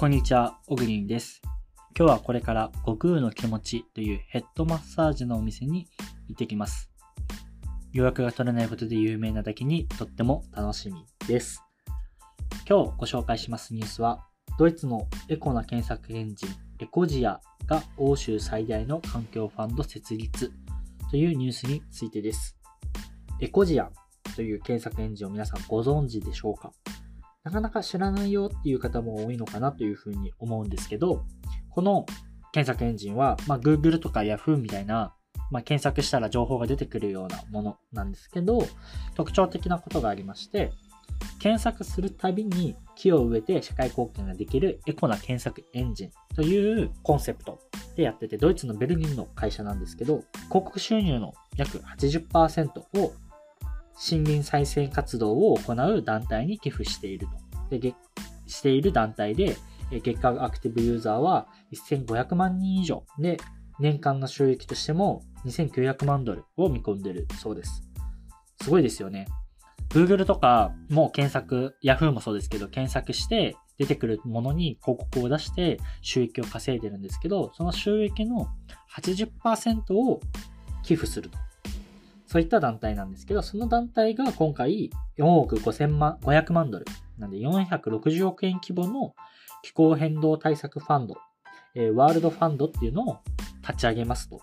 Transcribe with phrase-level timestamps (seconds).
[0.00, 1.42] こんにちは、オグリンです。
[1.94, 5.88] 今日はこれから悟空の気持ちというヘッドマッサージのお店に
[6.26, 6.90] 行ってきます。
[7.92, 11.62] 予約が取れないことで有名なだけにとっても楽しみです。
[12.66, 14.24] 今日ご紹介しますニュースは、
[14.58, 20.50] ドイツのエコな検索エンジンエコジアが欧州最大の環境ファンド設立
[21.10, 22.56] というニュースについてです。
[23.38, 23.90] エコジア
[24.34, 26.72] という検索エンジンを皆さんご存知でしょうか？
[27.42, 31.24] なかなか知らないよっていう方も多いのかなというふうに思うんですけど、
[31.70, 32.04] この
[32.52, 35.14] 検索エンジンは、まあ、Google とか Yahoo みたいな、
[35.50, 38.62] まあ、検索したら情報が出てくるようなものなんですけど、
[39.14, 40.72] 特徴的なことがありまして、
[41.38, 47.58] 検索するたびに木を植えて社会貢献ができるエコな検索エンジンというコンセプト
[47.96, 53.12] でやってて、ドイツのベルリンの会社なんですけど、広告収入の約80%を
[54.00, 57.26] 森林再生活動を行う団体に寄付している
[57.70, 57.78] と。
[57.78, 57.94] で、
[58.46, 59.56] している団体で、
[59.90, 61.48] 月間アクティブユーザーは
[61.90, 63.38] 1500万人以上で、
[63.78, 67.82] 年間の収益としても2900万ドルを見込んでるそうです。
[68.62, 69.26] すごいですよね。
[69.90, 78.46] Google とかも検索、Yahoo もそうですけど、検索して出てくるものに広告を出して収益を稼いでるんですけど、その収益の
[78.94, 80.20] 80%を
[80.82, 81.38] 寄付すると。
[82.30, 86.84] そういった団体なんですけど、その団体が今回4億5000万、500万ドル、
[87.18, 89.16] なんで460億円規模の
[89.64, 91.16] 気候変動対策ファンド、
[91.74, 93.18] えー、ワールドファンドっていうのを
[93.66, 94.40] 立ち上げますと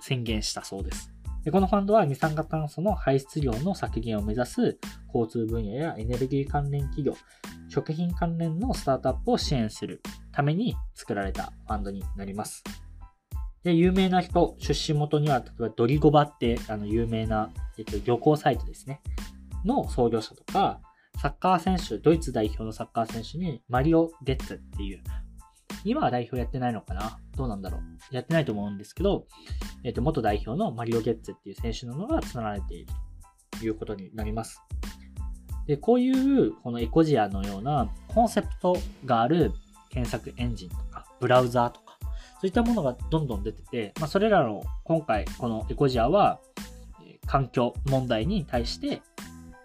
[0.00, 1.12] 宣言したそうです。
[1.44, 4.78] でこのファンドは二酸化炭素の排出量の削減を目指す
[5.14, 7.14] 交通分野やエネルギー関連企業、
[7.68, 12.64] 食品関連のスタートアップを支援するために作られたファンドになります。
[13.64, 19.00] で、有名な人、出身元には、例えばドリゴバって、あの、有名な、えっと、旅行サイトですね。
[19.64, 20.80] の創業者とか、
[21.20, 25.02] サッカー選手、ドイツ代表のサッカー選手に、マリオ・ゲッツっていう、
[25.84, 27.18] 今は代表やってないのかな？
[27.36, 28.14] どうなんだろう？
[28.14, 29.26] やってないと思うんですけど、
[29.84, 32.92] えっと、元代表のマリオ・ゲッツっていう選手なのが繋がれている
[33.58, 34.60] ということになります。
[35.66, 39.52] で、こういう、このエコジアのようなコンセプトがある
[39.90, 41.91] 検索エンジンとか、ブラウザーとか、
[42.42, 46.40] そういったものがどんどん出てて、まあ、それらの今回このエコジアは
[47.24, 49.00] 環境問題に対して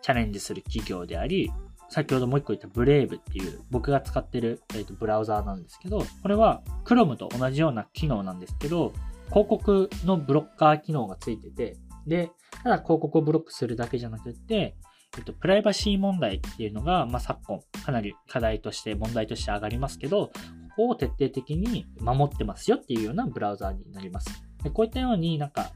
[0.00, 1.52] チャレンジする企業であり、
[1.90, 8.94] 先ほどもう一個言ったブレイブっていう僕が使ってる、えー、とブラウザーなんですけど、これは Chrome と同じような機能なんですけど、
[9.28, 12.30] 広告のブロッカー機能がついてて、で、
[12.62, 14.76] ただ広告をブロックするだけじゃなくて、
[15.18, 20.32] えっと、プライバシー問題っていうのが、まあ、昨今、かなり課題として、問題として上がりますけど、
[20.78, 24.28] を徹底的に守ってますよっていうようなブラウザーになります。
[24.62, 25.70] でこういったようになんか、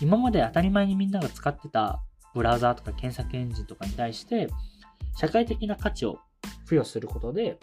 [0.00, 2.02] 今まで当たり前にみんなが使ってた
[2.34, 4.48] ブラウザーとか検索エンジンとかに対して、
[5.16, 6.18] 社会的な価値を
[6.64, 7.58] 付与することで、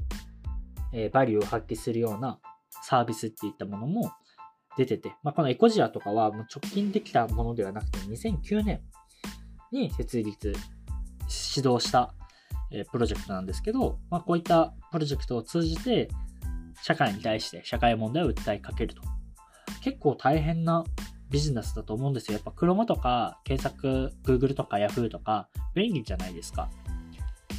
[0.93, 2.39] えー、バリューを発揮するような
[2.81, 4.11] サービスっていったものも
[4.77, 8.81] 出てて、まあ、このエコジアとかはもう直近できたものではなくて、2009年
[9.71, 10.53] に設立、
[11.55, 12.13] 指導した、
[12.73, 16.09] えプロジェクトなんですけど、まあ、こういったプロジェクトを通じて、
[16.81, 19.01] 社会に対して社会問題を訴えかけると。
[19.81, 20.83] 結構大変な
[21.29, 22.33] ビジネスだと思うんですよ。
[22.33, 26.69] やっぱ Chrome とか検索、Google とか Yahoo とか便利じゃないですか。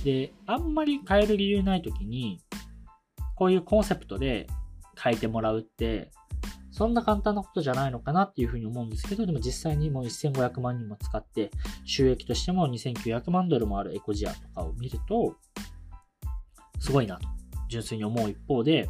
[0.05, 2.41] で、あんまり変える理由ないときに、
[3.37, 4.47] こういうコンセプトで
[5.01, 6.11] 変えてもらうって
[6.75, 11.53] そんな簡単なことじゃないのかなっていうふうに思うんですけど、でも実際にもう1500万人も使って、
[11.85, 15.37] 収益としても2900万ドルもあるエコジアとかを見ると、
[16.81, 17.29] すごいなと、
[17.71, 18.89] 純粋に思う一方で、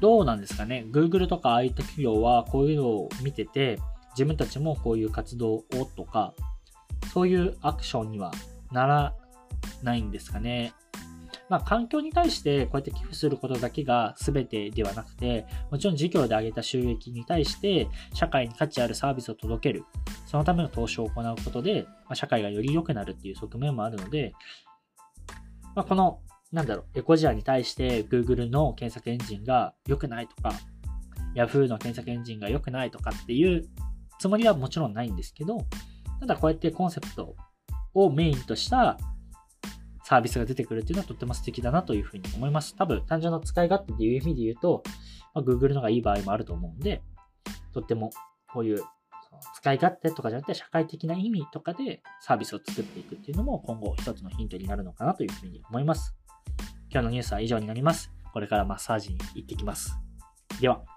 [0.00, 3.80] どうなんですかね ?Google とかああいった企業はこういうのを見てて、
[4.10, 5.64] 自分たちもこういう活動を
[5.96, 6.32] とか、
[7.12, 8.30] そういうアクションには
[8.70, 9.14] なら
[9.82, 10.74] ないんですかね？
[11.48, 19.84] まあ、環境に対してこうやって寄付することだけが全てではなくて、もちろん事業で上げた収益に対して社会に価値あるサービスを届ける。
[20.26, 24.32] そのための投資を行うことで、まあ、社会がより良くなるっていう側面もあるので、
[25.74, 26.20] まあ、この、
[26.52, 30.52] なんだろう、エコジアに対して Google の検索エンジンが良くないとか、
[31.34, 33.68] Yahoo の検索エンジンが良くないとかっていう
[34.18, 35.58] つもりはもちろんないんですけど、
[36.20, 37.36] ただこうやってコンセプト
[37.94, 38.98] をメインとした
[40.06, 42.76] サービスが出てくるっていうのはとっても素敵だなというふうに思います。
[42.76, 44.84] 多分、単純な使い勝手っていう意味で言うと、
[45.34, 47.02] まあ、Google のがいい場合もあると思うんで、
[47.74, 48.10] とっても
[48.52, 48.84] こういう
[49.56, 56.14] 使い勝手とかじゃなくて社会的な意味とかでサービスを作っていくっていうのも今後一つのヒントになるのかなというふうに思います。
[56.88, 58.12] 今日のニュースは以上になります。
[58.32, 59.98] これからマッサージに行ってきます。
[60.60, 60.95] では。